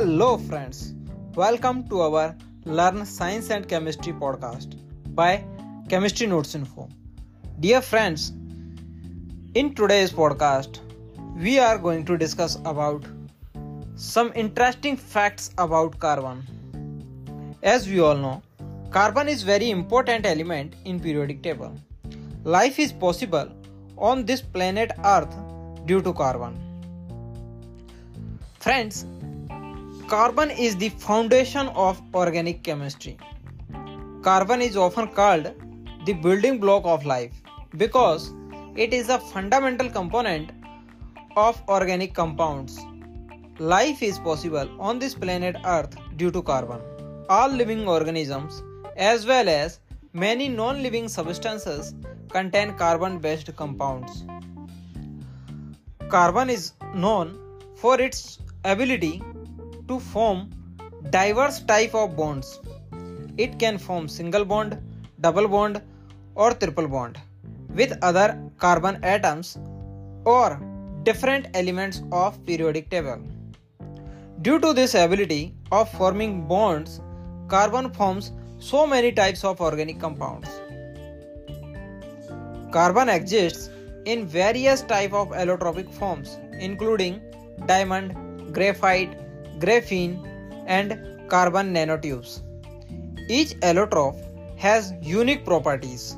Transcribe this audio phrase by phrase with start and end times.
[0.00, 0.94] Hello, friends.
[1.34, 2.34] Welcome to our
[2.64, 4.76] Learn Science and Chemistry podcast
[5.14, 5.44] by
[5.90, 6.88] Chemistry Notes Info.
[7.60, 8.30] Dear friends,
[9.52, 10.78] in today's podcast,
[11.36, 13.04] we are going to discuss about
[13.94, 17.58] some interesting facts about carbon.
[17.62, 18.42] As we all know,
[18.90, 21.74] carbon is very important element in periodic table.
[22.44, 23.52] Life is possible
[23.98, 25.36] on this planet Earth
[25.84, 26.58] due to carbon.
[28.60, 29.04] Friends,
[30.10, 33.16] carbon is the foundation of organic chemistry.
[34.22, 35.52] Carbon is often called
[36.04, 37.30] the building block of life
[37.76, 38.34] because
[38.74, 40.50] it is a fundamental component
[41.36, 42.80] of organic compounds.
[43.60, 46.80] Life is possible on this planet Earth due to carbon.
[47.28, 48.64] All living organisms,
[48.96, 49.78] as well as
[50.12, 51.94] many non living substances,
[52.30, 54.24] contain carbon based compounds.
[56.08, 57.38] Carbon is known
[57.76, 59.22] for its ability
[59.90, 60.48] to form
[61.10, 62.60] diverse type of bonds.
[63.36, 64.78] It can form single bond,
[65.20, 65.82] double bond
[66.34, 67.18] or triple bond
[67.74, 69.58] with other carbon atoms
[70.24, 70.60] or
[71.02, 73.20] different elements of periodic table.
[74.42, 77.00] Due to this ability of forming bonds,
[77.48, 80.48] carbon forms so many types of organic compounds.
[82.70, 83.70] Carbon exists
[84.04, 87.20] in various type of allotropic forms including
[87.66, 88.14] diamond,
[88.54, 89.16] graphite,
[89.64, 90.14] graphene
[90.66, 90.94] and
[91.28, 92.40] carbon nanotubes.
[93.28, 94.18] Each allotrope
[94.58, 96.16] has unique properties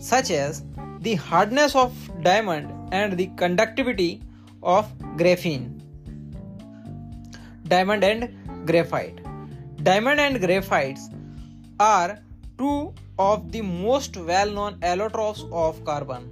[0.00, 0.62] such as
[1.00, 4.22] the hardness of diamond and the conductivity
[4.62, 5.80] of graphene.
[7.66, 9.20] Diamond and graphite.
[9.82, 11.00] Diamond and graphites
[11.80, 12.18] are
[12.58, 16.28] two of the most well known allotropes of carbon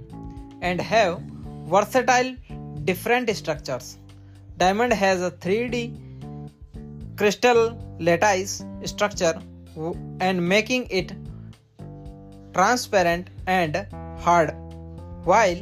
[0.61, 1.19] and have
[1.73, 2.35] versatile
[2.85, 3.97] different structures.
[4.57, 5.97] Diamond has a 3D
[7.21, 7.59] crystal
[7.99, 9.39] lattice structure
[10.27, 11.11] and making it
[12.55, 13.85] transparent and
[14.17, 14.55] hard,
[15.23, 15.59] while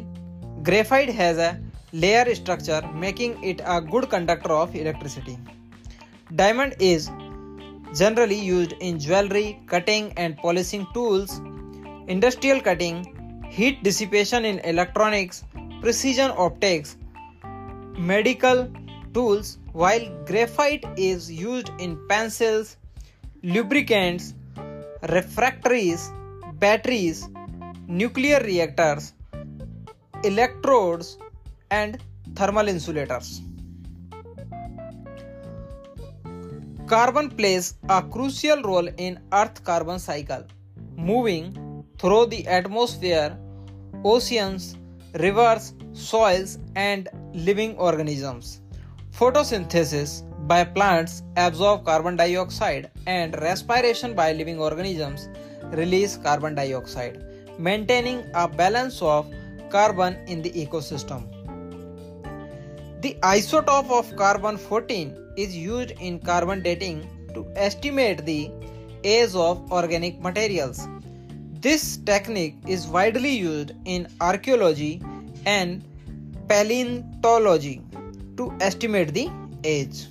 [0.63, 1.59] graphite has a
[1.91, 5.37] layer structure making it a good conductor of electricity.
[6.33, 7.09] Diamond is
[7.93, 11.41] generally used in jewelry, cutting and polishing tools,
[12.07, 13.03] industrial cutting,
[13.49, 15.43] heat dissipation in electronics,
[15.81, 16.95] precision optics,
[17.97, 18.71] medical
[19.13, 22.77] tools, while graphite is used in pencils,
[23.43, 24.33] lubricants,
[25.09, 26.11] refractories,
[26.55, 27.29] batteries,
[27.87, 29.13] nuclear reactors,
[30.23, 31.17] electrodes,
[31.71, 31.97] and
[32.35, 33.41] thermal insulators.
[36.87, 40.43] Carbon plays a crucial role in Earth carbon cycle,
[40.97, 43.37] moving through the atmosphere,
[44.03, 44.75] oceans,
[45.13, 48.61] rivers, soils, and living organisms.
[49.17, 55.27] Photosynthesis by plants absorb carbon dioxide and respiration by living organisms
[55.71, 57.23] release carbon dioxide,
[57.57, 59.31] maintaining a balance of
[59.69, 61.27] carbon in the ecosystem.
[63.01, 68.51] The isotope of carbon 14 is used in carbon dating to estimate the
[69.03, 70.87] age of organic materials.
[71.59, 75.01] This technique is widely used in archaeology
[75.45, 75.83] and
[76.47, 77.81] paleontology
[78.39, 79.29] to estimate the
[79.63, 80.07] age.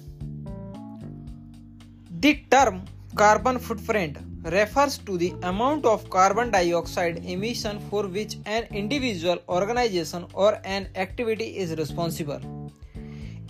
[2.21, 2.83] The term
[3.15, 10.27] carbon footprint refers to the amount of carbon dioxide emission for which an individual organization
[10.35, 12.41] or an activity is responsible.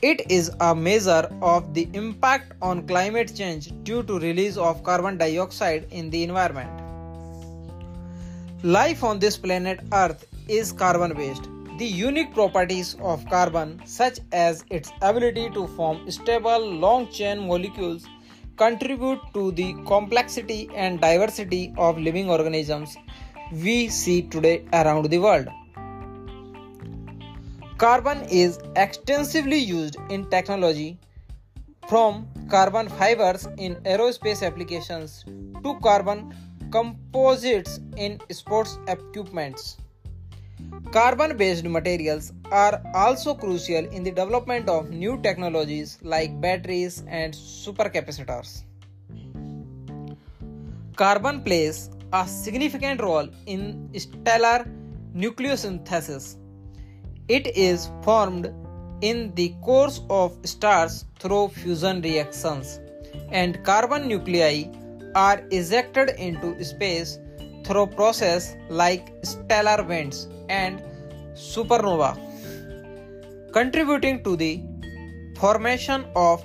[0.01, 5.19] It is a measure of the impact on climate change due to release of carbon
[5.19, 6.71] dioxide in the environment.
[8.63, 11.49] Life on this planet Earth is carbon based.
[11.79, 18.05] The unique properties of carbon, such as its ability to form stable long chain molecules,
[18.57, 22.97] contribute to the complexity and diversity of living organisms
[23.53, 25.47] we see today around the world.
[27.77, 30.99] Carbon is extensively used in technology
[31.89, 35.25] from carbon fibers in aerospace applications
[35.63, 36.35] to carbon
[36.73, 39.77] composites in sports equipments.
[40.93, 47.35] Carbon based materials are also crucial in the development of new technologies like batteries and
[47.35, 48.63] supercapacitors.
[50.97, 54.67] Carbon plays a significant role in stellar
[55.15, 56.37] nucleosynthesis.
[57.29, 58.53] It is formed
[59.03, 62.81] in the course of stars through fusion reactions,
[63.31, 64.65] and carbon nuclei
[65.15, 67.19] are ejected into space
[67.65, 70.81] through process like stellar winds and
[71.35, 72.17] supernova,
[73.53, 74.63] contributing to the
[75.39, 76.45] formation of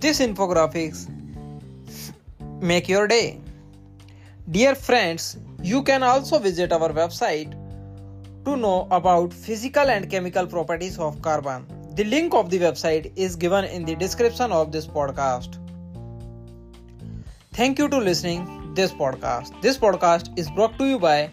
[0.00, 1.08] This infographics
[2.64, 3.40] make your day.
[4.50, 7.52] Dear friends, you can also visit our website
[8.44, 11.64] to know about physical and chemical properties of carbon.
[11.94, 15.58] The link of the website is given in the description of this podcast.
[17.52, 19.62] Thank you to listening this podcast.
[19.62, 21.30] This podcast is brought to you by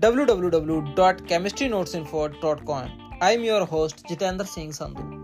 [0.00, 2.90] www.chemistrynotesinfo.com.
[3.20, 5.17] I am your host Jitendra Singh Sandhu.